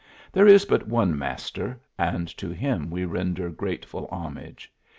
There 0.31 0.47
is 0.47 0.65
but 0.65 0.87
one 0.87 1.15
master, 1.15 1.79
and 1.95 2.27
to 2.37 2.49
him 2.49 2.89
we 2.89 3.05
render 3.05 3.51
grateful 3.51 4.07
homage. 4.11 4.73